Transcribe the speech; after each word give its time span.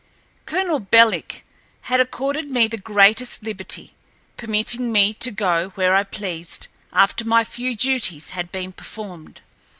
Colonel 0.47 0.79
Belik 0.79 1.43
had 1.81 1.99
accorded 2.01 2.49
me 2.49 2.67
the 2.67 2.75
greatest 2.75 3.43
liberty, 3.43 3.93
permitting 4.35 4.91
me 4.91 5.13
to 5.19 5.29
go 5.29 5.69
where 5.75 5.95
I 5.95 6.01
pleased, 6.03 6.65
after 6.91 7.23
my 7.23 7.43
few 7.43 7.75
duties 7.75 8.31
had 8.31 8.51
been 8.51 8.71
performed. 8.71 9.41